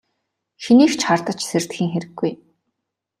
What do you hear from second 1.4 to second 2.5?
сэрдэхийн хэрэггүй.